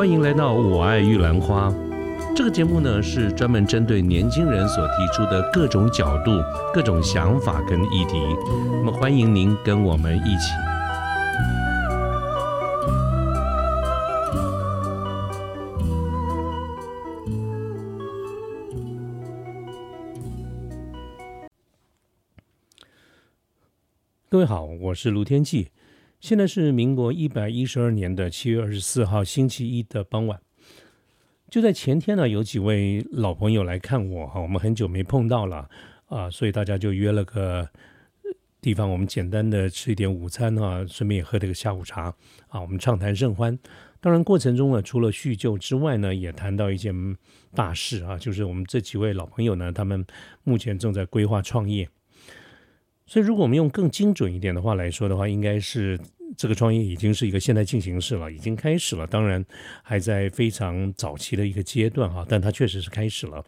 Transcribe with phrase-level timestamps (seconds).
[0.00, 1.70] 欢迎来到我爱玉兰花。
[2.34, 6.30] 这个节目呢是专门针对年轻人所提出的各种角度、
[6.72, 8.18] 各种想法跟议题。
[8.78, 10.54] 那么欢迎您跟我们一起。
[24.30, 25.68] 各位好，我是卢天记。
[26.20, 30.38] 现在是民国一百一十二年的七月二十四号星期一的傍晚。
[31.48, 35.66] 就在前天呢，有几位老朋友来看我哈，我们很久没碰到了
[36.08, 37.66] 啊，所以大家就约了个
[38.60, 42.14] 地方，我们简单的吃一点午餐啊，顺便也喝了个下午茶
[42.48, 43.58] 啊，我们畅谈甚欢。
[43.98, 46.94] 当然过程中呢，除了叙旧之外呢，也谈到一件
[47.54, 50.06] 大事啊，就是我们这几位老朋友呢，他们
[50.44, 51.88] 目前正在规划创业。
[53.10, 55.98] 所以，如果我们用更精准一点的话来说的话，应该是
[56.36, 59.04] 这个创业已经是一个现在进行式了，已经开始了。
[59.04, 59.44] 当然，
[59.82, 63.44] 还在非常早期的一个阶段哈，但它确实是开始了。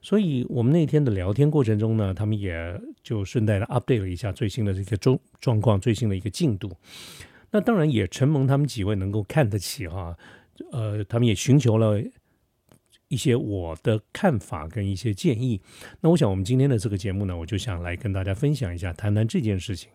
[0.00, 6.70] 所以，我们那天的聊天过程中呢，他们也就顺带的 update 了一下最新的这个状状况、最新的一个进度。
[7.50, 10.16] 那当然也承蒙他们几位能够看得起哈，
[10.70, 12.00] 呃，他们也寻求了。
[13.10, 15.60] 一些我的看法跟一些建议，
[16.00, 19.90] 那我想我们今天的这个节目呢，我就想来跟大家分享一下，谈谈这件事情。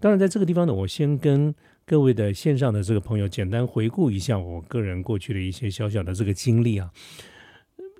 [0.00, 6.90] 当然，在这个地方呢，我先跟各位的线上的这个朋友简单回顾一下我个人过去的一些小小的这个经历啊。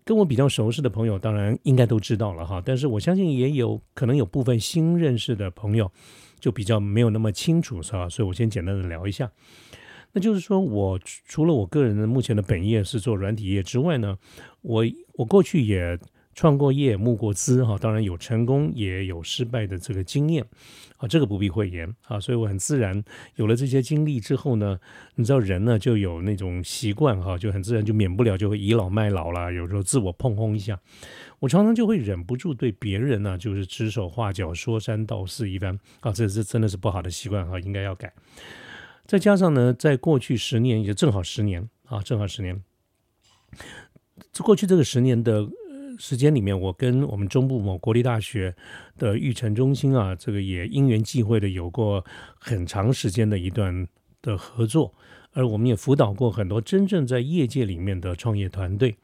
[0.03, 5.93] 跟我比较熟识的朋友，当然应该都知道了哈，但是我相信也有可能有部分新认识的朋友
[6.41, 8.09] 就比较没有那么清楚，是吧？
[8.09, 9.31] 所以我先简单的聊一下。
[10.13, 14.19] 那就是说，我除了我个人的目前的本业是做软体业之外呢，
[14.61, 15.99] 我我过去也
[16.35, 20.43] 创过业、募过资哈，当然有成功也有失败的这个经验
[20.97, 23.05] 啊，这个不必讳言啊，所以我很自然
[23.37, 24.79] 有了这些经历之后呢，
[25.15, 30.79] 你知道人呢就有那种习惯哈，就很自然就免不了就会倚老卖老啦，有时候自我碰轰一下，
[31.39, 38.13] 我常常就会忍不住对别人呢就是指手画脚、说三道四一番啊，这这真的是不好的习惯哈，应该要改。
[39.13, 42.63] 再加上呢，在过去十年也正好十年啊，正好十年。
[44.39, 45.47] 过去这个十年的
[45.99, 48.57] 时间里面，我跟我们中部某国立大学
[48.97, 52.03] 的育成中心啊，这个也因缘际会的有过
[52.39, 53.87] 很长时间的一段
[54.23, 54.95] 的合作，
[55.33, 58.97] 而我们也辅导过很多真正在业界里面的创业团队。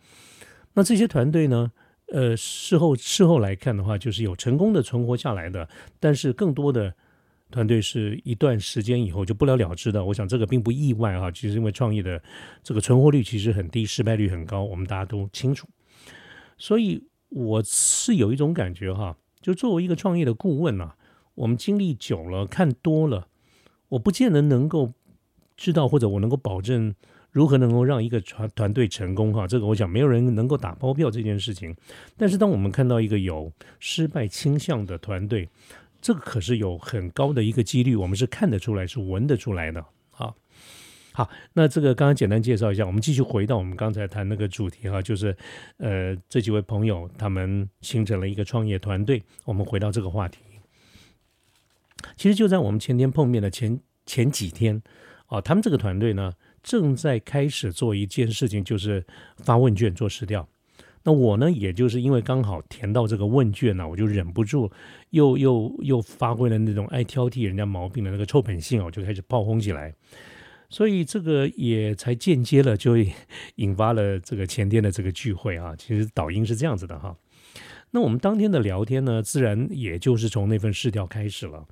[0.72, 1.70] 那这些团队呢，
[2.14, 5.68] 呃，事后事后来看的话，就是有成功的存活下来的，
[6.00, 6.94] 但是更多的。
[7.50, 11.31] 团队是一段时间以后就不了了之的，我想这个并不意外啊。
[11.31, 12.22] 其实因为创业的
[12.62, 15.66] 这个存活率其实很低，失败率很高，我们大家都清楚。
[16.59, 20.92] 所以我是有一种感觉哈，就作为一个创业的顾问呐，
[21.34, 23.28] 我们经历久了，看多了，
[23.91, 24.92] 我不见得能够
[25.56, 26.94] 知道或者我能够保证
[27.30, 29.47] 如何能够让一个团团队成功哈。
[29.47, 31.75] 这个我想没有人能够打包票这件事情。
[32.16, 35.48] 但是当我们看到一个有失败倾向的团队，
[36.00, 39.84] 这个可是有很高的一个几率，我们是看得出来，是闻得出来的。
[40.10, 40.36] 好，
[41.12, 45.36] 好，那这个刚刚简单介绍一下，我们继续回到我们刚才谈那个主题哈，就是
[45.78, 49.22] 呃这几位朋友他们形成了一个创业团队。
[49.44, 50.38] 我们回到这个话题，
[52.16, 54.80] 其实就在我们前天碰面的前前几天
[55.26, 56.32] 啊，他们这个团队呢
[56.62, 59.04] 正在开始做一件事情，就是
[59.38, 60.48] 发问卷做实调。
[61.04, 64.70] 那我呢，也就是因为刚好填到这个问卷呢，我就忍不住
[65.10, 69.94] 又又又发挥了那种爱挑剔人家毛病的那个臭本性哦，就开始炮轰起来。
[70.69, 72.94] 所以这个也才间接了就
[73.54, 75.75] 引发了这个前天的这个聚会啊。
[75.78, 77.16] 其实导因是这样子的哈。
[77.92, 81.65] 那我们当天的聊天呢，自然也就是从那份试调开始了。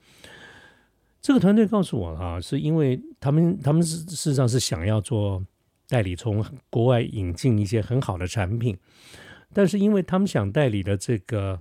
[1.21, 5.45] 这个团队告诉我啊，是因为他们他们是事实上是想要做。
[5.89, 8.77] 代理从国外引进一些很好的产品，
[9.53, 11.61] 但是因为他们想代理的这个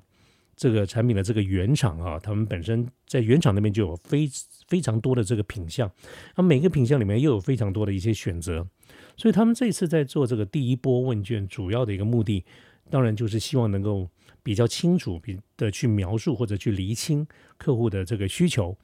[0.55, 4.27] 这个产品的这个原厂啊，他们本身在原厂那边就有非
[4.67, 5.89] 非常多的这个品相，
[6.35, 8.67] 那每个品相里面又有非常多的一些选择，
[9.15, 12.43] 所以他们这次在做这个第一波问卷，主要的一个目的，
[12.89, 14.09] 当然就是希望能够
[14.41, 17.27] 比较清楚比的去描述或者去厘清
[17.57, 18.75] 客户的这个需求。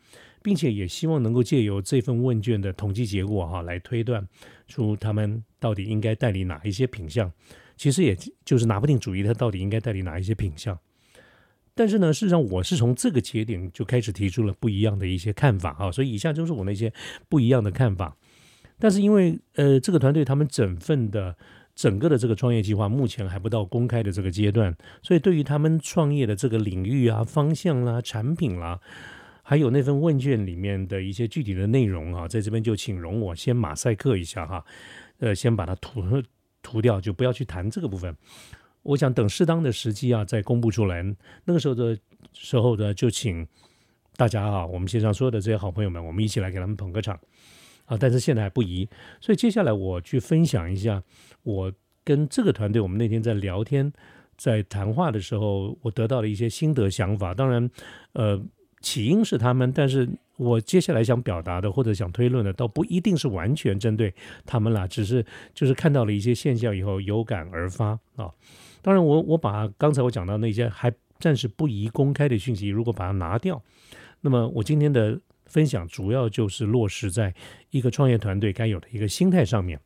[0.42, 4.28] 并且也希望能够借由这份问卷的统计结果哈，来推断
[4.68, 7.32] 出他们到底应该代理哪一些品相。
[7.78, 8.16] 其实也
[8.46, 10.78] 就是拿不定主意，他到底应该代理哪一些品相。
[11.74, 16.94] 但是呢，事实上我是从这个节点就开始提出了不一样的一些看法哈，所以以下就是我那些
[17.30, 18.16] 不一样的看法。
[18.78, 21.36] 但是因为呃，这个团队他们整份的
[21.74, 28.80] 整个的这个创业计划目前还不到公开的这个阶段，所以对于他们创业的这个领域啊、方向啦、产品啦。
[29.51, 34.63] 还有那份问卷里面的一些具体的内容啊，在这边就请容我先马赛克一下哈。
[35.19, 36.01] 呃，先把它涂
[36.62, 38.15] 涂掉，就不要去谈这个部分。
[38.81, 41.03] 我想等适当的时机啊，再公布出来。
[41.44, 42.00] 那个时候的
[42.31, 43.45] 时候呢，就请
[44.15, 47.19] 大家啊，我们线上所有的这些好朋友们，我们一起来给他们捧个场
[47.83, 47.97] 啊。
[48.00, 48.88] 但是现在还不宜，
[49.19, 51.04] 所以接下来我去分享一下
[51.44, 51.69] 我
[52.06, 53.92] 跟这个团队，我们那天在聊天、
[54.38, 57.33] 在谈话的时候，我得到了一些心得想法。
[57.33, 57.69] 当然，
[58.13, 58.42] 呃，
[58.81, 64.13] 起因是他们，但是我接下来想表达的或者想推论的，倒不一定是完全针对
[64.45, 68.31] 他们啦，只是就是看到了一些现象以后有感而发啊。
[68.81, 73.62] 当然，我我把刚才我讲到那些还暂时不宜公开的讯息，如果把它拿掉，
[74.22, 77.33] 那么我今天的分享主要就是落实在
[77.69, 79.80] 一个创业团队该有的一个心态上面。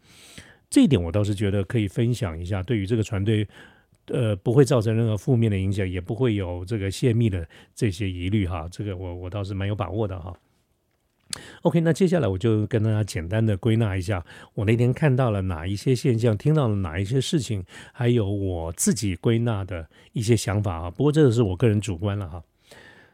[0.69, 3.47] 这一点我倒是觉得可以分享一下，对于这个团队，
[4.07, 8.68] 呃，不会造成任何负面的影响，也不会有这个泄密的这些疑虑哈。
[8.72, 10.34] 这个我我倒是蛮有把握的哈。
[11.63, 14.24] OK，那接下来我就跟大家简单的归纳一下，
[14.54, 20.92] 我那天看到了哪一些现象，听到了哪一些事情，还有我自己归纳的一些想法啊。
[20.92, 22.44] 不过这个是我个人主观了哈。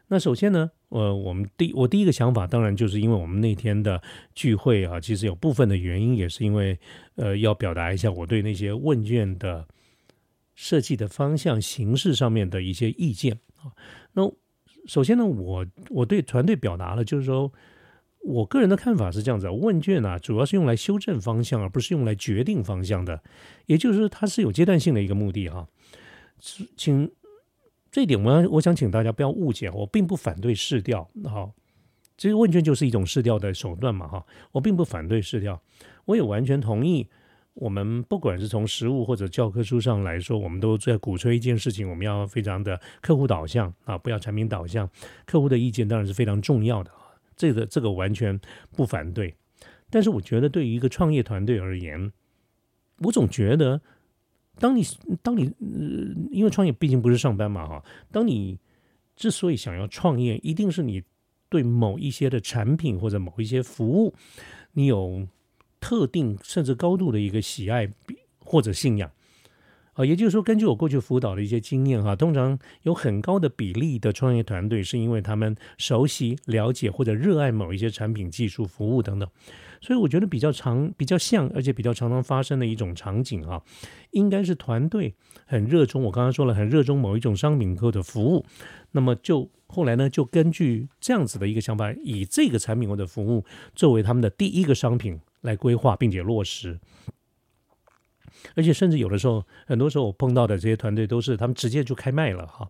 [0.08, 4.00] 那首先呢，呃，我们第我第一个想法，当然就是因为我们那天的
[4.34, 6.78] 聚会啊，其实有部分的原因也是因为，
[7.16, 9.66] 呃，要表达一下我对那些问卷的
[10.54, 13.72] 设计的方向、形式上面的一些意见啊。
[14.12, 14.32] 那
[14.86, 17.52] 首先呢，我我对团队表达了，就是说。
[18.24, 23.20] 我个人的看法是这样子，问卷啊，主要是用来修正方向，而不是用来决定方向的。
[23.66, 25.66] 也就是说，它是有阶段性的一个目的哈。
[26.76, 27.10] 请
[27.90, 31.52] 这一点，我要我想请大家不要误解，我并不反对试调好。
[32.16, 34.24] 这个问卷就是一种试调的手段嘛哈。
[34.52, 35.60] 我并不反对试调，
[36.04, 37.08] 我也完全同意。
[37.54, 44.88] 我们不管是从实物或者教科书上来说，我们都在鼓吹一件事情，我们要非常的客户导向啊，不要产品导向。
[45.26, 46.90] 客户的意见当然是非常重要的。
[47.36, 48.38] 这个这个完全
[48.76, 49.34] 不反对，
[49.90, 52.12] 但是我觉得对于一个创业团队而言，
[52.98, 53.80] 我总觉得，
[54.58, 54.82] 当你
[55.22, 58.58] 当你呃，因为创业毕竟不是上班嘛哈，当你
[59.16, 61.02] 之所以想要创业，一定是你
[61.48, 64.14] 对某一些的产品或者某一些服务，
[64.72, 65.26] 你有
[65.82, 67.90] 特定甚至高度的一个喜爱
[68.38, 69.10] 或者信仰。
[69.94, 79.28] 啊，也就是说，根据我过去辅导的一些经验哈，通常有很高的比例的创业团队是因为他们熟悉、了解或者热爱某一些产品、技术、服务等等，
[79.82, 83.60] 所以我觉得比较常、比较像，而且比较常常发生的一种场景啊，
[84.12, 85.14] 应该是团队
[85.44, 86.02] 很热衷。
[86.04, 88.46] 我刚刚说了，很热衷某一种商品或者服务，
[88.92, 93.44] 那么就后来呢，就根据这样子的一个想法，以这个产品或者服务
[93.74, 96.80] 作为他们的第一个商品来规划并且落实。
[98.56, 102.68] 而且甚至有的时候，很多时候我碰到的这些团队都是他们直接就开卖了哈，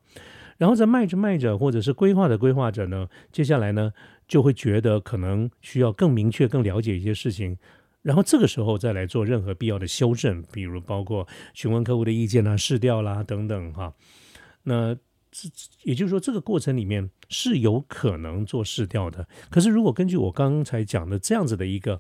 [0.59, 3.91] 然后在卖着卖着，或者是规划的规划着呢，接下来呢
[4.29, 7.57] 就会觉得可能需要更明确、更了解一些事情，
[8.03, 13.95] 然后这个时候再来做任何必要的修正，比如包括询问客户的意见啊、试调啦等等哈。
[14.65, 14.95] 那
[15.31, 15.49] 这
[15.85, 19.27] 也就是说，这个过程里面是有可能做试调的。
[19.49, 21.99] 可是如果根据我刚才讲的这样子的一个。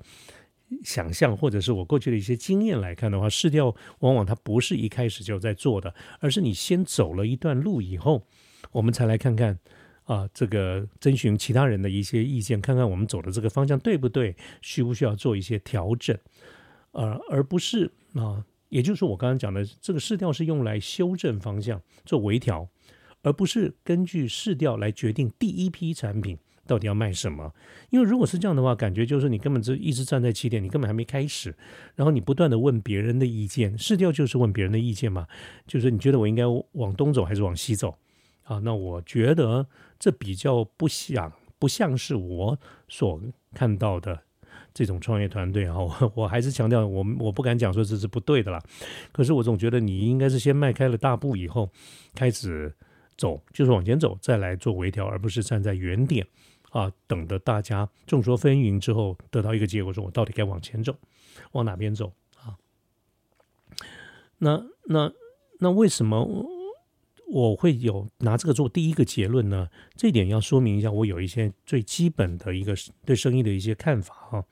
[0.85, 8.23] 想象或者是我过去的一些经验来看的话，试调往往它不是一开始就在做的，而是你先走了一段路以后，
[8.71, 9.59] 我们才来看看
[10.05, 16.17] 啊，这个征询其他人的一些意见，看看我们走的这个方向对不对，需不需要做一些调整，
[16.93, 22.69] 呃，而不是啊，也就是我刚刚讲的这个试调是用来修正方向做微调，
[23.23, 26.39] 而不是根据试调来决定第一批产品。
[26.67, 27.53] 到底要卖什么？
[27.91, 31.55] 因为如果是这样的话，感觉就是你根本就一直站在起点，你根本还没开始，
[31.95, 35.27] 然后你不断的问别人的意见，试调就是问别人的意见嘛，
[35.67, 37.97] 就是你觉得我应该往东走还是往西走
[38.45, 38.59] 啊？
[38.61, 39.67] 那我觉得
[39.99, 43.21] 这比较不像，不像是我所
[43.55, 44.21] 看到的
[44.73, 45.79] 这种创业团队啊。
[45.79, 48.63] 我 我还是强调，我我不敢讲说这是不对的啦。
[49.11, 51.69] 可是我总觉得你应该是先迈开了大步以后，
[52.15, 52.75] 开始
[53.17, 56.27] 走，就是往前走，再来做微调，而不是站在原点。
[56.73, 60.97] 啊，等着大家众说纷纭之后，得到一个结果，说我到底该往前走，
[61.53, 62.57] 往哪边走啊？
[64.39, 65.13] 那那
[65.61, 66.27] 那为什么
[67.29, 69.69] 我会有拿这个做第一个结论呢？
[69.97, 72.75] 这一点要说明一下，我有一些最基本的一个
[73.05, 74.45] 对生意的一些看法哈，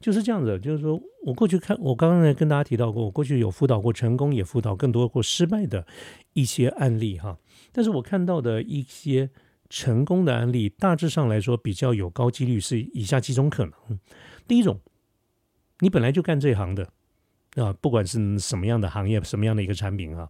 [0.00, 5.86] 就是这样子，就是说我过去看，我刚刚跟大家提到过，我过去有辅导过成功，也辅导更多过失败的
[6.32, 7.36] 一些案例哈，
[7.72, 9.28] 但是我看到的一些。
[9.72, 13.98] 成功的案例大致上来说比较有高几率是以下几种可能。
[14.46, 14.78] 第一种，
[15.78, 16.86] 你本来就干这行的
[17.56, 20.28] 啊，不管是什么样的行业、什么样的一个产品啊，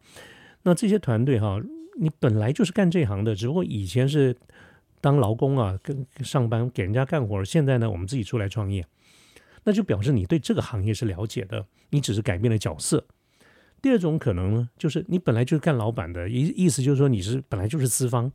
[0.62, 1.60] 那这些团队哈，
[1.98, 4.36] 你本来就是干这行的，只不过以前是
[5.00, 8.86] 当劳工啊，跟上班给人家干活，现在呢，我们自己出来创业。
[9.64, 13.04] 那就表示你对这个行业是了解的，你只是改变了角色。
[13.80, 18.30] 第二种可能呢，就是你本来就是干老板的，意意思就是说你是本来就是资方，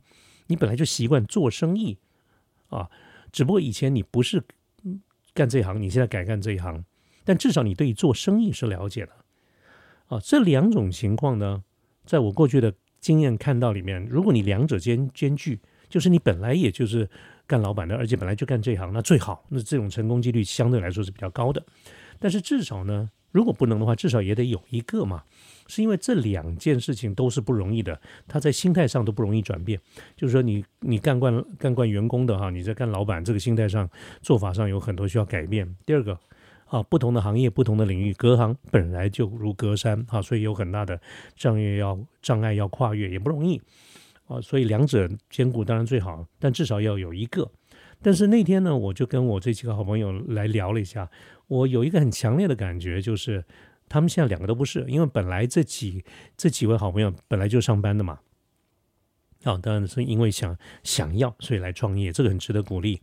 [0.48, 1.96] 你本来就习惯做生意
[2.68, 2.90] 啊，
[3.30, 4.42] 只不过以前你不是
[5.32, 6.84] 干这行，你现在改干这一行，
[7.24, 9.12] 但至少你对做生意是了解的
[10.08, 10.18] 啊。
[10.20, 11.62] 这两种情况呢，
[12.04, 17.08] 在我过去的经验看到里面，如果你两者兼兼具，就是你本来也就是
[17.46, 21.64] 干老板的，而且本来就干这一行，那最好，那这种成功几率相对来说是比较高的。
[22.18, 23.10] 但是至少呢。
[23.30, 25.22] 如果不能的话，至少也得有一个嘛，
[25.66, 29.78] 是因为这两件事情都是不容易的，他在心态上都不容易转变。
[30.16, 33.88] 就是说，你你干惯干惯员工的哈，你在干老板这个心态上
[34.22, 35.76] 做法上有很多需要改变。
[35.84, 36.18] 第二个
[36.64, 40.98] 啊，不同的行业、不同的领域，隔行本来就如隔山啊，所以有很大的
[41.36, 43.60] 障碍要障碍要跨越，也不容易
[44.26, 44.40] 啊。
[44.40, 47.50] 所以两者兼顾当然最好，但至少要有一个。
[48.00, 51.10] 但是那天呢，我就跟我这几个好朋友来聊了一下。
[51.48, 53.44] 我有一个很强烈的感觉，就是
[53.88, 56.04] 他们现在两个都不是，因为本来这几
[56.36, 58.20] 这几位好朋友本来就上班的嘛，
[59.42, 63.00] 啊，当然是因为想想要，所以来创业，这个很值得鼓励。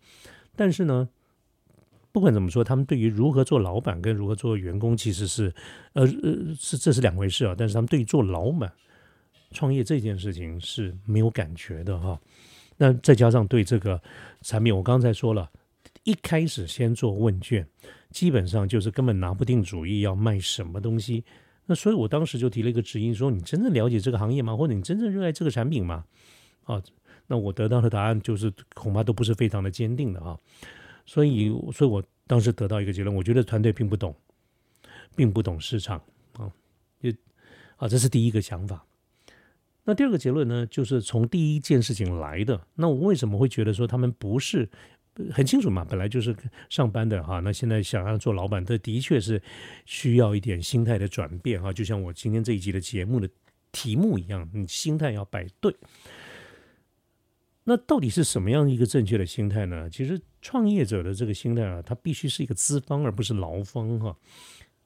[0.55, 1.09] 但是呢，
[2.11, 5.53] 不管怎么说，他们对于如何做老板跟如何做员工，其实是
[5.93, 7.55] 呃呃是这是两回事啊。
[7.57, 8.71] 但是他们对于做老板
[9.51, 12.19] 创业这件事情是没有感觉的哈。
[12.77, 14.01] 那再加上对这个
[14.41, 15.49] 产品，我刚才说了，
[16.05, 17.67] 一开始先做问卷。
[18.11, 21.25] 基本上就是根本拿不定主意要卖什么东西，
[21.65, 24.55] 那所以我当时就提了一个指引，说你真正了解这个行业吗？
[24.55, 26.05] 或者你真正热爱这个产品吗？
[26.63, 26.81] 啊，
[27.27, 30.39] 那我得到的答案就是恐怕都不是非常的坚定的啊。
[31.05, 34.15] 所以，所以我当时得到一个结论，我觉得团队并不懂，
[35.13, 36.01] 并不懂市场
[36.37, 36.49] 啊，
[37.01, 37.13] 也
[37.75, 38.85] 啊，这是第一个想法。
[39.83, 42.59] 那第二个结论呢，就是从第一件事情来的。
[42.75, 44.69] 那我为什么会觉得说他们不是？
[45.31, 46.35] 很清楚嘛，本来就是
[46.69, 49.41] 上班的哈，那现在想要做老板，这的确是
[49.85, 51.71] 需要一点心态的转变哈。
[51.71, 53.29] 就像我今天这一集的节目的
[53.71, 55.75] 题目一样，你心态要摆对。
[57.63, 59.89] 那到底是什么样一个正确的心态呢？
[59.89, 64.15] 其实创业者的这个心态啊，它必须是一个资方，而不是劳方哈。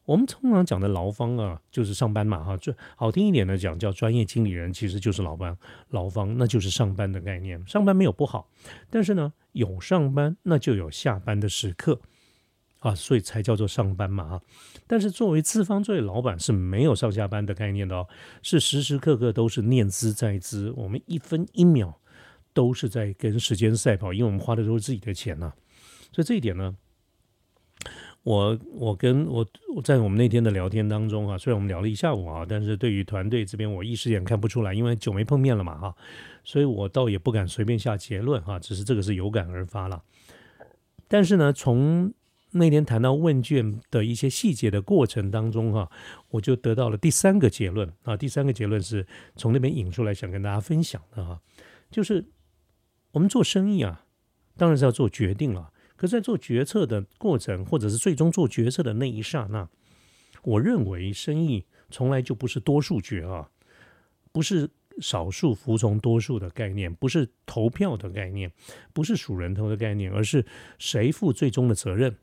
[0.09, 5.55] 我们通常讲的劳方啊，就是上班嘛，哈，就好听一点的讲叫专业经理人，其实就是老板
[5.89, 7.63] 劳方，那就是上班的概念。
[7.67, 8.49] 上班没有不好，
[8.89, 12.01] 但是呢，有上班那就有下班的时刻
[12.79, 14.41] 啊，所以才叫做上班嘛，哈。
[14.87, 18.07] 但是作为资方，作为老板是没有上下班的概念的哦，
[18.41, 21.95] 是时时刻刻都是念兹在兹，我们一分一秒
[22.51, 25.53] 都是在跟时间赛跑，因为我们花的都是自己的钱呐，
[26.11, 26.75] 所以这一点呢。
[28.23, 29.45] 我我跟我
[29.83, 35.95] 在我们那天的聊天当中啊，虽然我们聊了一下午啊，但是对于团队这边我一时也看不出来，因为久没碰面了嘛哈，
[36.43, 40.03] 所以我倒也不敢随便下结论哈，只是这个是有感而发了。
[41.07, 42.13] 但是呢，从
[42.51, 45.89] 那天谈到问卷的一些细节的过程当中哈，
[46.29, 49.07] 我就得到了第三个结论啊，第三个结论是
[49.37, 51.39] 从那边引出来想跟大家分享的哈，
[51.89, 52.25] 就是
[53.13, 54.05] 我们做生意啊，
[54.57, 55.71] 当然是要做决定了。
[55.99, 59.67] 可在做决策的过程，或者是最终做决策的那一刹那，
[60.43, 63.49] 我认为生意从来就不是多数决啊，
[64.31, 64.69] 不是
[65.01, 68.49] 少数服从多数的概念，不是投票的概念，
[68.93, 70.45] 不是数人头的概念，而是
[70.77, 72.15] 谁负最终的责任，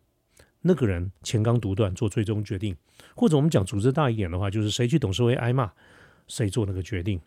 [0.62, 2.74] 那个人前刚独断做最终决定，
[3.14, 5.70] 或者我们讲组织大一点的话，就是谁去董事会挨骂，
[6.28, 7.20] 谁做那个决定。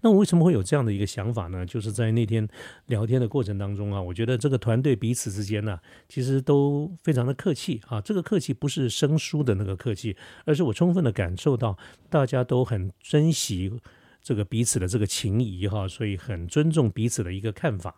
[0.00, 1.66] 那我为什么会有这样的一个想法呢？
[1.66, 2.48] 就是在那天
[2.86, 8.00] 聊天的过程当中啊，我觉得这个团队彼此之间呢，其实都非常的客气啊。
[8.00, 11.76] 这个客气不是生疏的那个客气，而是我充分的感受到
[12.08, 13.70] 大家都很珍惜
[14.22, 17.94] 这个彼此的这个情谊哈，所以很尊重彼此的一个看法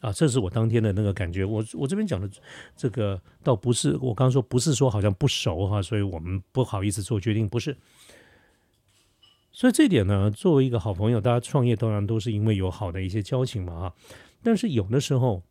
[0.00, 0.10] 啊。
[0.10, 1.44] 这是我当天的那个感觉。
[1.44, 2.26] 我我这边讲的
[2.74, 7.76] 这个倒不是我刚刚说不是说好像不熟哈，所以我们不好意思做决定，不是。
[9.56, 13.94] 所以这点呢，作为一个好朋友，大家创业当然都是因为有好的一些交情嘛，哈。
[14.42, 15.44] 但是有的时候，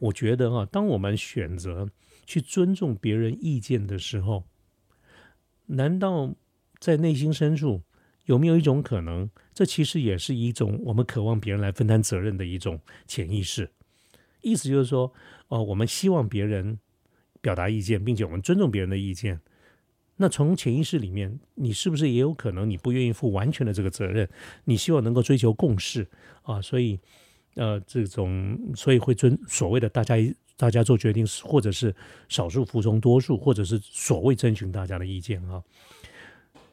[0.00, 1.88] 我觉得啊，当我们选择
[2.26, 4.42] 去尊重别人意见的时候，
[5.66, 6.34] 难道
[6.80, 7.80] 在内心深处
[8.24, 13.70] 有没有一种可能，这其实也是一种我们渴望别人来分担责任的一种潜意识？
[14.42, 15.12] 意思就是说，
[15.46, 16.80] 哦，我们希望别人
[17.40, 19.40] 表达意见，并且我们尊重别人的意见。
[20.20, 24.28] 那从潜意识里面，你是不是也有可能你不愿意负完全的这个责任？
[24.64, 26.06] 你希望能够追求共识
[26.42, 26.98] 啊，所以
[27.54, 30.16] 呃，这种所以会尊所谓的大家
[30.56, 31.94] 大家做决定，或者是
[32.28, 35.62] 少数服从多数，或者是所谓征询大家的意见啊。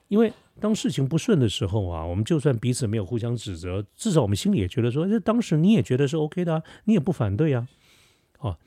[0.07, 7.67] 因为当事情不顺的时候啊，我们就算彼此没有互相指责，至少我们心里也觉得说，这当时你也觉得是 OK 的啊，你也不反对啊，
[8.39, 8.57] 啊。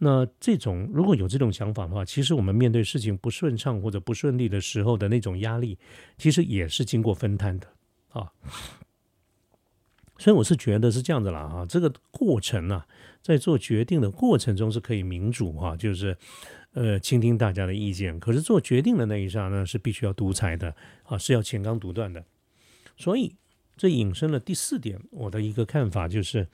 [0.00, 5.76] 那这种如果有这种想法的话，其实我们面对事情不顺畅或者不顺利的时候的那种压力，
[6.16, 7.66] 其实也是经过分摊的
[8.10, 8.30] 啊。
[10.18, 12.84] 所以我是觉得是这样子了哈，这个过程呢，
[13.22, 16.16] 在做决定的过程中是可以民主哈，就是
[16.74, 18.20] 呃倾听大家的意见。
[18.20, 22.24] 可是做决定的那一刹那是必须要独裁的啊，是要前刚独断的。
[22.96, 23.34] 所以
[23.76, 26.46] 这引申了第四点，我的一个看法就是。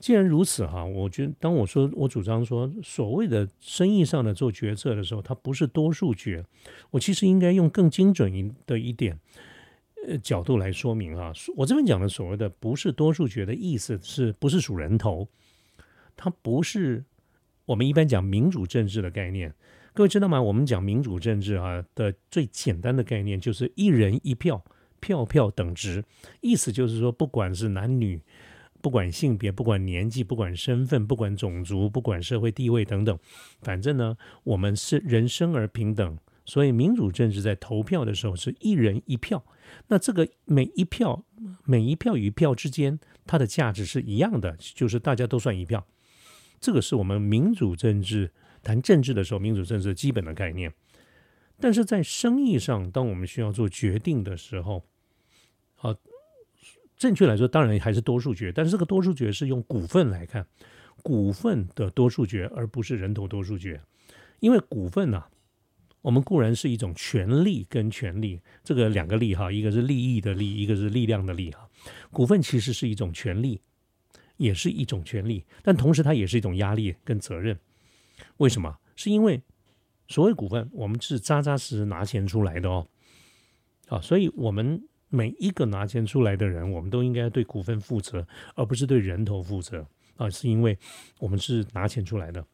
[0.00, 6.42] 既然如此哈，我觉得当我说我主张说所谓的生意上的做决策的时候，它不是多数决，
[6.90, 9.20] 我其实应该用更精准一的一点
[10.08, 11.30] 呃角度来说明啊。
[11.54, 15.28] 我这边讲的所谓的不是多数决的意思是不是数人头？
[16.16, 17.04] 它不是
[17.66, 19.54] 我们一般讲民主政治的概念。
[19.92, 20.40] 各位知道吗？
[20.40, 24.64] 我们讲民主政治啊的最简单的概念就是一人一票，
[24.98, 26.02] 票票等值，
[26.40, 28.18] 意思就是说不管是男女。
[28.82, 33.18] 不管性别，不管年纪，不管身份，不管种族，不管社会地位等等，
[33.60, 36.18] 反正呢，我们是人生而平等。
[36.46, 39.44] 所以民主政治在投票的时候是一人一票，
[39.88, 41.22] 那这个每一票
[41.64, 45.86] 每一票与票之间，它的价值是一样的，就是大家都算一票。
[46.58, 48.32] 这个是我们民主政治
[48.62, 50.72] 谈政治的时候，民主政治基本的概念。
[51.60, 54.82] 但是在生意上，当我们需要做决定的时候，
[55.74, 55.94] 好。
[57.00, 60.46] 正确来说，当然还是多数决，但是这个多数决是用股份来看，
[61.02, 63.80] 股份的多数决，而不是人头多数决。
[64.40, 65.24] 因为股份呢，
[66.02, 71.66] 我们固然是一种权利跟权利，这个两个利哈，一个是利益的利，一个是力量的利哈。
[72.10, 73.62] 股份其实是一种权利，
[74.36, 77.58] 也是一种权利，但同时它也是一种压力跟责任。
[78.36, 78.76] 为什么？
[78.94, 79.40] 是因为
[80.06, 82.86] 所谓股份，我们是扎扎实实拿钱出来的哦，
[83.88, 84.82] 啊，所以我们。
[85.10, 89.84] 每一个拿钱出来的人，我们都应该对股份负责，而不是对人头负责
[90.16, 90.30] 啊！
[90.30, 90.78] 是因为
[91.18, 92.44] 我们是拿钱出来的，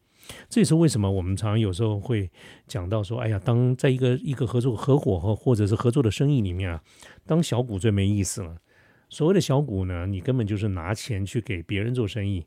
[0.49, 2.29] 这也是为什么我们常常有时候会
[2.65, 6.83] 讲到说：“哎呀，当在一个一个合作合伙和或者是合作的生意里面啊，
[7.27, 8.57] 当小股最没意思了。
[9.07, 12.43] 所谓的小股呢，你根本就是拿钱去给别人做生意，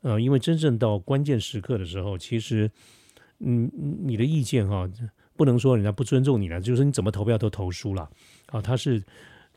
[0.00, 2.70] 呃，因为真正到关键时刻的时候，其实，
[3.40, 3.70] 嗯，
[4.02, 4.88] 你的意见哈，
[5.36, 8.08] 不能说人家不尊重你了，就是你怎么投票都投输了
[8.46, 8.62] 啊！
[8.62, 9.02] 他是。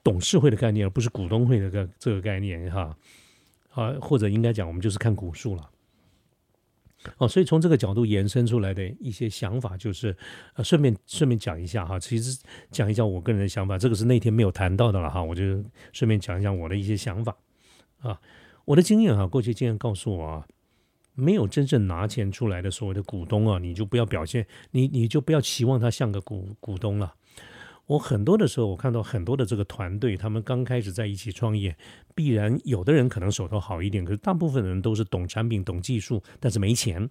[0.06, 2.96] 董事会的概念，而不是股东会的个这个概念，哈，
[3.72, 5.70] 啊，或者应该讲，我们就是看股数了，
[7.18, 10.16] 哦，所以从这个角度延伸出来的一些想法，就是
[10.54, 12.40] 呃，顺便顺便讲一下哈，其实
[12.70, 15.44] 讲一讲我个人的想法，这个是那天没有谈到的了哈，我就
[15.92, 17.36] 顺便讲一讲我的一些想法。
[18.02, 18.22] 啊，
[18.66, 20.48] 我的经验哈，过去经验告诉我啊，
[21.16, 27.16] 没有真正拿钱出来的所谓的股东啊，你就不要表现，你你就不要期望他像个股股东了。
[27.88, 31.76] 我很多的时候，我看到很多的这个团队，他们刚开始在一起创业，
[32.16, 37.08] 必然有的人可能手头好一点，可是大部分人都是懂产品、懂技术，但是没钱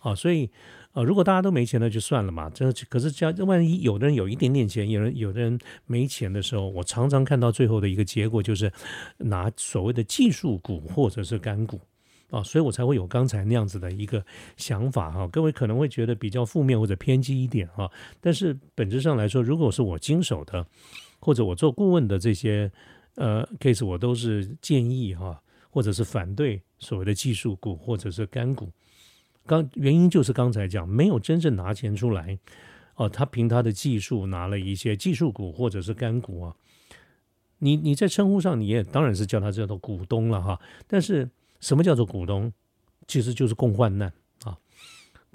[0.00, 0.14] 啊。
[0.14, 0.50] 所以，
[0.92, 2.50] 呃，如果大家都没钱，那就算了嘛。
[2.50, 8.72] 这可是，这万一有的人有一点点钱，有人有的人没钱的时候，我常常看到最后的一个结果就是
[9.18, 11.80] 拿所谓的技术股或者是干股。
[12.30, 14.22] 啊，所以我才会有刚才那样子的一个
[14.58, 15.26] 想法哈。
[15.28, 20.66] 各位可能会觉得比较负面或者偏激一点哈，但是本质上来说，如果是我经手的，
[21.20, 22.70] 或者我做顾问的这些
[23.14, 28.70] 呃 case，我都是建议哈，或者是反对所谓的技术股或者是干股。
[29.46, 32.38] 刚原因就是刚才讲没有真正拿钱出来
[32.96, 36.54] 哦，他凭他的技术拿了一些技术股或者是干股啊。
[37.60, 41.26] 你你在称呼上你也当然是叫他叫做股东了哈，但是。
[41.60, 42.52] 什么叫做股东？
[43.06, 44.54] 其实就是共患难啊！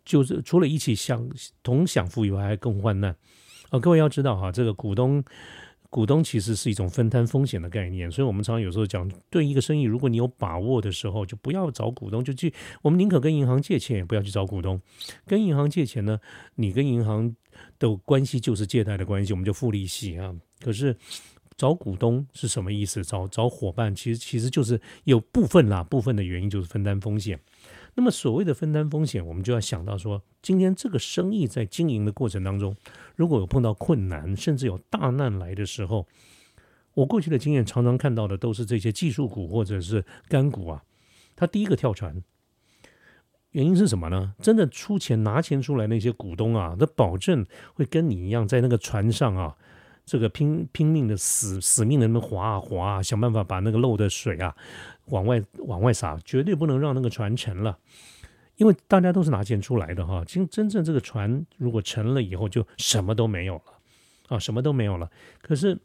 [0.05, 1.27] 就是除了一起享
[1.63, 3.15] 同享福以外，还共患难
[3.71, 3.79] 啊！
[3.79, 5.23] 各位要知道哈，这个股东
[5.89, 14.79] 股东其实是一种分摊风险的概念，所以我们常常有时候讲，对一个生意，如果你有把握的时候，就不要找股东，就去我们宁可跟银行借钱，也不要去找股东。
[15.25, 16.19] 跟银行借钱呢，
[16.53, 17.35] 你跟银行
[17.79, 20.35] 的关系就是借贷的关系，我们就付利息啊。
[20.59, 20.95] 可是。
[21.55, 23.03] 找股东是什么意思？
[23.03, 27.39] 找找伙伴，其实其实就是有部分啦，部分的原因就是分担风险。
[27.95, 32.75] 那么所谓的分担风险，我们就要想到说，今天这个生意在经营的过程当中，
[33.15, 36.07] 如果有碰到困难，甚至有大难来的时候，
[36.95, 40.83] 我过去的经验常常看到的都是这些技术股或者是干股啊，
[41.35, 42.23] 他第一个跳船，
[43.51, 44.33] 原因是什么呢？
[44.39, 49.55] 真的出钱拿钱出来那些股东啊，他保证会跟你一样在那个船上啊。
[50.05, 54.55] 这个拼拼命的死死命的那么划啊划啊，想办法把那个漏的水啊
[55.05, 57.77] 往外往外洒，绝对不能让那个船沉了，
[58.57, 60.23] 因为大家都是拿钱出来的哈。
[60.25, 63.63] 真真正这个船如果沉了以后，就什么都没有了
[64.29, 65.09] 啊，什么都没有了。
[65.41, 65.79] 可是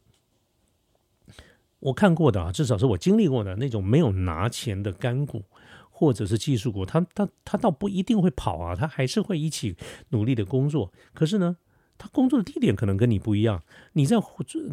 [1.80, 5.44] 我看过的啊，至少是我经历过的那种没有拿钱的干股。
[5.90, 9.74] 或者是技术股，他他他倒不一定会跑啊，他还是会一起
[10.10, 10.92] 努力的工作。
[11.12, 11.56] 可是呢，
[11.98, 14.16] 他工作的地点可能跟你不一样，你在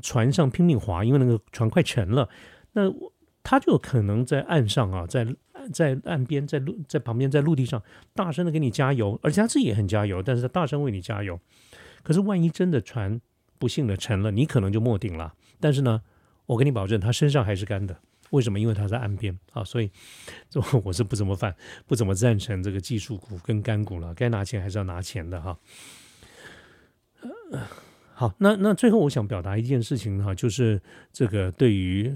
[0.01, 2.29] 船上拼命划，因为那个船快沉了，
[2.73, 2.83] 那
[3.43, 5.27] 他就可能在岸上啊，在
[5.73, 7.81] 在岸边，在陆在旁边，在陆地上
[8.13, 11.39] 大声的给你加油，而且他自己也很加油，但是他大声为你加油。
[12.03, 13.19] 可是万一真的船
[13.57, 15.33] 不幸的沉了，你可能就没顶了。
[15.59, 16.01] 但是呢，
[16.45, 17.97] 我跟你保证，他身上还是干的。
[18.31, 18.59] 为什么？
[18.59, 19.89] 因为他在岸边啊，所以
[20.49, 21.55] 这我是不怎么反，
[21.87, 24.13] 不怎么赞成这个技术股跟干股了。
[24.13, 25.57] 该拿钱还是要拿钱的哈。
[28.13, 32.15] 好，那那最后我想表达一件事情哈，就是这个对于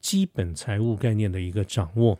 [0.00, 2.18] 基本财务概念的一个掌握。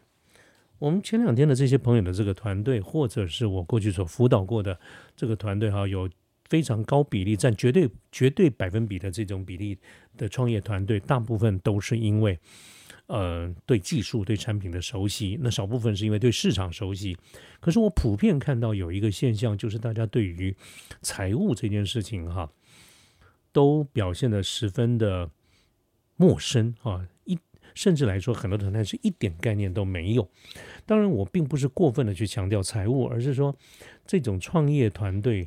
[0.79, 4.79] 我们前两天的这些朋友的这个团队，或者是我过去所辅导过的
[5.17, 6.09] 这个团队哈，有
[6.49, 9.79] 非常高比例占绝对绝对百分比的这种比例
[10.17, 12.39] 的创业团队，大部分都是因为。
[13.13, 17.15] 呃，对技术、对产品的熟悉，那少部分是因为对市场熟悉。
[17.61, 20.57] 可是我普遍看到有一个现象，就是大家对于
[21.03, 22.51] 财务这件事情，哈，
[23.53, 25.31] 都表现的十分的
[26.17, 27.39] 陌生啊，一
[27.75, 30.27] 甚至来说，很多团队是一点概念都没有。
[30.87, 33.55] 当然，我并不是过分的去强调财务，而是说
[34.07, 35.47] 这种创业团队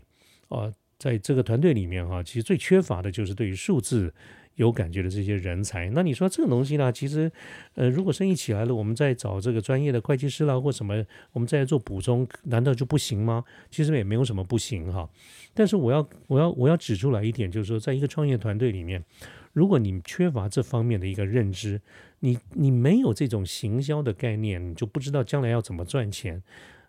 [0.49, 4.13] 啊，在这个团队里面哈，其实最缺乏的就是对于数字。
[4.55, 6.91] 有感觉的这些人才，那你说这个东西呢？
[6.91, 7.29] 其实，
[7.73, 13.43] 呃，如果生意起来了，我们再找这个专业的会计师啦，或什么，我们再做补充，难道就不行吗？
[13.69, 15.09] 其实也没有什么不行哈。
[15.53, 19.03] 但是我要，我要，我要指出来一点，就是说，在一个创业团队里面，
[19.51, 21.81] 如果你缺乏这方面的一个认知，
[22.21, 26.41] 你你没有这种行销的概念，你就不知道将来要怎么赚钱。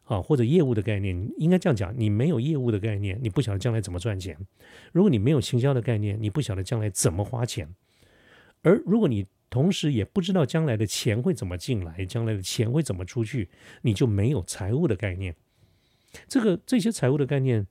[0.07, 4.35] 啊，或者业务的概念，应该这样讲：你没有业务的概念，你不晓得将来怎么赚钱；
[4.92, 7.66] 如果你没有行销的概念，你不晓得将来怎么花钱；
[8.62, 13.49] 而如果你同时也不知道将来的钱会怎么进来，将来的钱会怎么出去，
[13.83, 15.35] 你就没有财务的概念。
[16.29, 17.66] 这个这些财务的概念。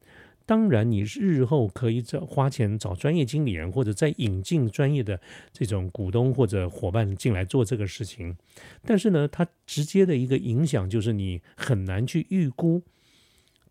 [0.48, 5.20] 当然，你日后可以找花钱找专业经理人，或者再引进专业的
[5.52, 8.38] 这种股东或者伙伴进来做这个事情。
[8.84, 12.80] 但是呢，它直接的一个影响就是你很难去预估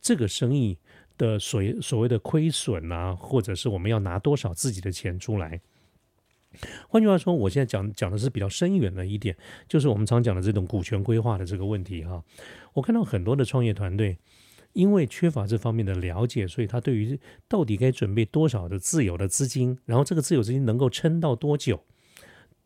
[0.00, 0.76] 这个生意
[1.16, 5.60] 的所所谓的亏损啊，或者是我们要拿多少自己的钱出来。
[6.88, 9.36] 换句话说，我现在讲讲的是比较深远的一点，
[9.68, 12.20] 就是我们常讲的这种股权规划的这个问题哈。
[12.72, 14.18] 我看到很多的创业团队。
[14.74, 21.82] 因为缺乏这方面的了解，所以他对于到底该准备多少的自有的资金，然后这个自有资金能够撑到多久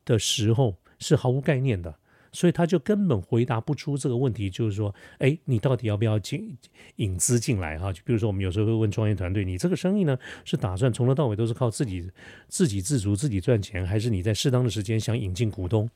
[0.04, 1.94] 的时候是毫无概念的，
[2.32, 4.48] 所以他就根本回答不出这个问题。
[4.50, 6.56] 就是说，哎，你到底要不要进
[6.96, 7.78] 引资进来？
[7.78, 12.10] 哈，就比如说我们有时候会问创业团队，你这个生意呢是打算从头到尾都是靠自己
[12.48, 15.88] 自给自足、自己赚钱，还是你在适当的时间想引进股东？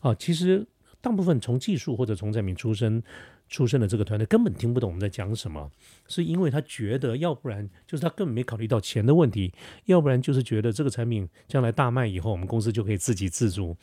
[0.00, 0.66] 啊，其实
[1.00, 3.02] 大部分从技术或者从产品出身。
[3.50, 5.70] 出身的这个团队根本听不懂我们在讲什么，
[6.06, 9.50] 是因为他觉得，要不然就是他根本没考虑到钱的问题，
[9.86, 13.74] 要不然就是觉得这个产品将来大卖以后，我们公司就可以自给自足。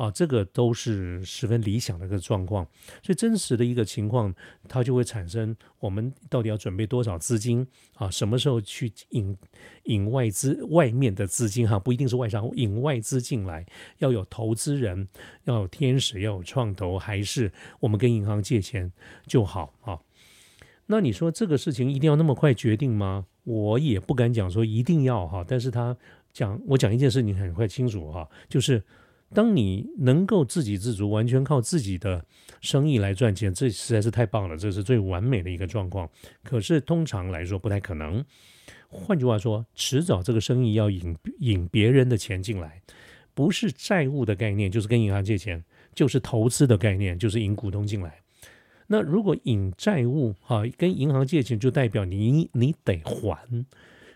[0.00, 2.66] 啊，这个都是十分理想的一个状况，
[3.02, 4.34] 所以真实的一个情况，
[4.66, 8.10] 它就会产生我们到底要准备多少资金啊？
[8.10, 9.36] 什么时候去引
[9.84, 11.78] 引外资外面的资金哈？
[11.78, 13.66] 不一定是外商引外资进来，
[13.98, 15.06] 要有投资人，
[15.44, 18.90] 要有天使，要有创投，还是我们跟银行借钱
[19.26, 20.00] 就好啊？
[20.86, 23.26] 那你说这个事情一定要那么快决定吗？
[23.44, 25.94] 我也不敢讲说一定要哈，但是他
[26.32, 28.82] 讲我讲一件事，你很快清楚哈，就是。
[29.32, 32.24] 当你能够自给自足，完全靠自己的
[32.60, 36.10] 生意来赚钱，这实在是太棒了，这是最完美的一个状况。
[36.42, 38.24] 可是通常来说不太可能。
[38.88, 42.82] 换句话说，迟早这个生意要引引别人的钱进来，
[43.32, 45.64] 不是债务的概念，就是跟银行借钱，
[45.94, 48.20] 就是投资的概念，就是引股东进来。
[48.88, 53.38] 那如果引债务，哈，跟银行借钱，就代表你你得还。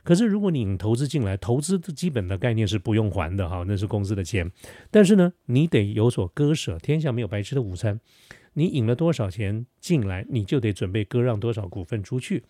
[0.04, 4.52] 可是，如果你投资进来，投资的基本的概念是不用还的哈，那是公司的钱。
[4.90, 7.98] 但是呢，你得有所割舍，天下没有白吃的午餐。
[8.52, 12.44] 你引了多少钱进来，你就得准备割让多少股份出去。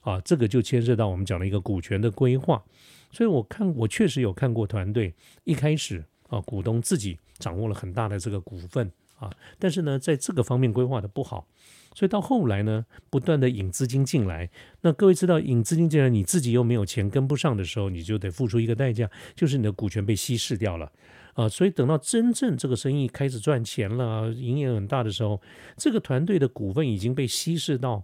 [0.00, 2.64] 啊，这个就牵涉到我们讲的一个股权的规划。
[3.10, 11.48] 所以我看，我确实有看过团队一开始啊，股东自己掌握了很大的这个股份啊，但是呢，在这个方面规划的不好。
[11.94, 20.90] 所以到后来呢，不断的引资金进来，那各位知道，引资金进来，你自己又没有钱跟不上的时候，你就得付出一个代价，就是你的股权被稀释掉了
[21.34, 21.48] 啊。
[21.48, 25.40] 所以等到真正这个生意开始赚钱了，营业很大的时候，
[25.76, 28.02] 这个团队的股份已经被稀释到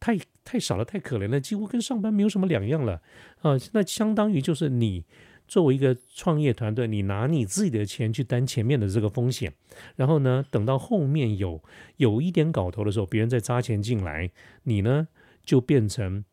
[0.00, 3.02] 太太少了，太可怜了，几乎跟上班没有什么两样了
[3.42, 3.56] 啊。
[3.72, 5.04] 那相当于就是你
[5.46, 9.52] 作为一个创业团队，你拿你自己的钱去担前面的这个风险，
[9.96, 11.62] 然后呢，等到后面有
[11.98, 14.30] 有一点搞头的时候，别人再扎钱进来，
[14.64, 15.08] 你呢
[15.44, 16.24] 就变成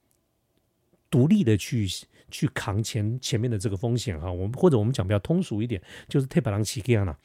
[1.10, 1.88] 独立的去
[2.30, 4.32] 去扛前前面的这个风险哈。
[4.32, 7.18] 我们或者我们讲比较通俗一点，就是太白狼起这样了。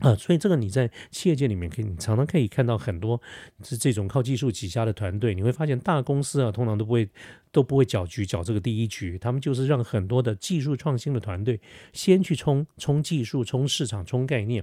[0.00, 3.18] 啊，所以这个你在企业界里面可以，你常常可以看到很多
[3.62, 5.34] 是这种靠技术起家的团队。
[5.34, 7.08] 你会发现大公司啊，通常都不会
[7.50, 11.58] 都不会搅局搅这个第一局，他们就是让很多的技术创新的团队
[11.94, 14.62] 先去冲冲技术、冲市场、冲概念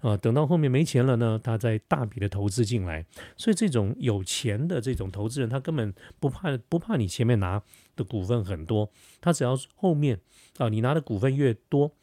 [0.00, 3.04] 啊，等到后面没钱了呢，他再大笔的投资进来。
[3.36, 7.62] 所以这种有钱的这种投资人，他根本不怕不怕你前面拿
[7.94, 10.18] 的股份很多，他只要后面
[10.56, 11.94] 啊，你拿的股份越多。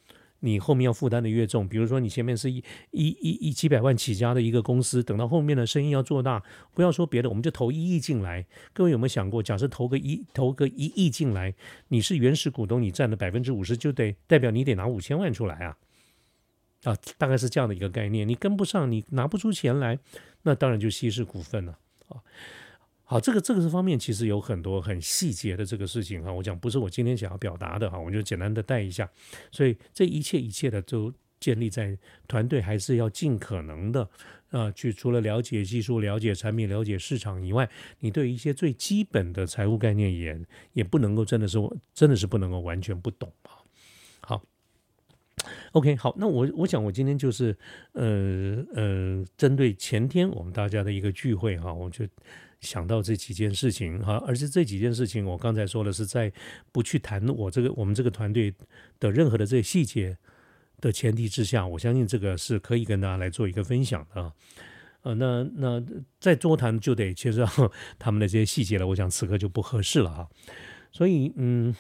[0.41, 6.41] 你后面要负担的越重，比如说你前面是一一一一几百万起家的一个公司，等到后面的生意要做大，
[6.73, 8.45] 不要说别的，我们就投一亿进来。
[8.73, 11.54] 各位有没有想过，假设投个一投个一亿进来，
[11.89, 15.78] 你是原始股东，你占了百分之五十，就得代表你得拿五千万出来啊，
[16.84, 18.28] 啊，大概是这样的一个概念。
[18.28, 19.99] 你跟不上，你拿不出钱来，
[20.43, 22.23] 那当然就稀释股份了啊。
[23.11, 26.31] 好，这个这个方面，其实有很多很细节的这个事情哈。
[26.31, 29.09] 我讲不是我今天想要表达的哈，我就简单的带一下。
[29.51, 34.07] 所以这一切一切的都建立在团队还是要尽可能的
[34.51, 37.67] 啊，去除了了解技术、了解产品、了解市场以外，
[38.01, 40.39] 你对一些最基本的财务概念也
[40.73, 41.57] 也不能够真的是
[41.95, 43.57] 真的是不能够完全不懂啊。
[44.21, 44.43] 好
[45.71, 47.57] ，OK，好，那我我想我今天就是
[47.93, 52.05] 呃呃，针对前天我们大家的一个聚会哈，我就。
[52.61, 56.31] 想到这几件事情哈，而且这几件事情我刚才说的是在
[56.71, 58.53] 不去谈我这个我们这个团队
[58.99, 60.17] 的任何的这些细节
[60.81, 64.33] 的前提之下，我相信这个是可以跟大家来做一个分享的。
[65.03, 65.81] 呃，那那
[66.19, 67.47] 再多谈就得牵涉
[67.97, 70.29] 他们的这些细节了，我想此刻就不合适了哈。
[70.91, 71.73] 所以嗯，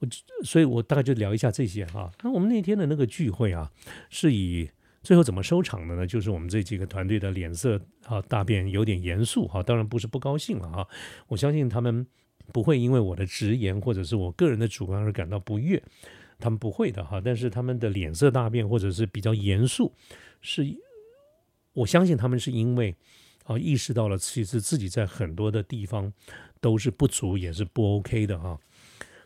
[0.00, 0.08] 我
[0.44, 2.10] 所以我大概就聊一下这些哈。
[2.22, 3.70] 那我们那天的那个聚会啊，
[4.10, 4.70] 是以。
[5.02, 6.06] 最后怎么收场的呢？
[6.06, 9.62] 就是我们这几个团队的脸色啊大变，有点严肃哈。
[9.62, 10.88] 当然不是不高兴了哈。
[11.26, 12.06] 我相信他们
[12.52, 15.82] 不会因为我的直言或者是我个人的主观而感到不悦，
[16.38, 17.20] 他们不会的哈。
[17.20, 19.92] 但是他们的脸色大变或者是比较严肃，
[20.40, 20.64] 是
[21.72, 22.94] 我相信他们是因为
[23.44, 26.12] 啊意识到了其实自己在很多的地方
[26.60, 28.58] 都是不足也是不 OK 的哈。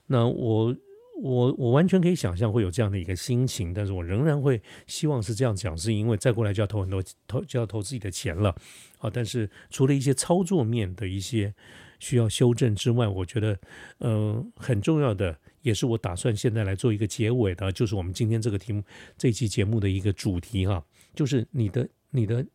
[0.06, 0.74] 那我。
[1.22, 8.54] 我我完全可以想象会有这样的一个心情，但是我仍然会希望是这样讲，是因为再过来就要投很多投就要投自己的钱了，
[8.98, 9.08] 啊！
[9.10, 11.54] 但是除了一些操作面的一些
[11.98, 13.58] 需要修正之外，我觉得，
[14.00, 18.82] 嗯，很重要的也是我打算现在来做一个结尾的，就是我们今天这个题目
[19.16, 22.46] 这期节目的一个主题哈，就是你的你的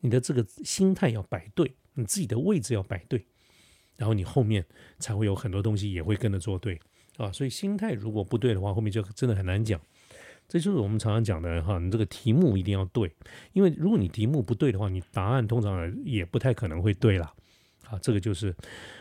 [0.00, 3.24] 你的这个心态要摆对，你自己的位置要摆对，
[3.96, 4.66] 然后你后面
[4.98, 6.80] 才会有很多东西也会跟着做对。
[7.18, 9.78] 啊，所以心态如果不对的话，后面就真的很难讲。
[10.48, 13.12] 这就是我们常常讲的哈，你这个题目一定要对，
[13.52, 17.30] 因为如果你题目不对的话，你答案通常也不太可能会对了。
[17.90, 18.54] 啊，这个就是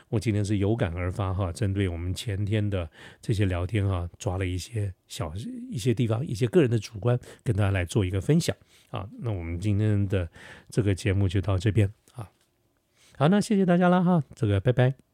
[0.10, 2.90] 我今天是有感而发哈，针对我们前天的
[3.22, 5.34] 这些聊天哈，抓了一些小
[5.70, 8.56] 一些地方，一些个人的主观，跟大家来做一个分享
[8.90, 9.08] 啊。
[9.20, 10.30] 那我们今天的
[10.70, 12.30] 这个节目就到这边啊。
[13.18, 15.07] 好，那谢谢大家了哈，这个拜拜。